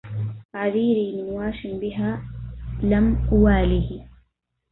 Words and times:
عذيري 0.53 1.17
من 1.23 1.29
واش 1.29 1.67
بها 1.67 2.21
لم 2.83 3.25
أواله 3.31 4.05